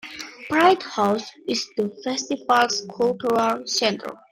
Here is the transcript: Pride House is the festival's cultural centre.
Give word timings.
Pride 0.49 0.81
House 0.95 1.29
is 1.47 1.69
the 1.77 1.87
festival's 2.03 2.87
cultural 2.89 3.67
centre. 3.67 4.17